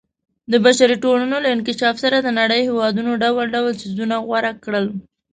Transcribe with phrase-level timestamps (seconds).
[0.51, 4.85] د بشري ټولنو له انکشاف سره د نړۍ هېوادونو ډول ډول څیزونه غوره کړل.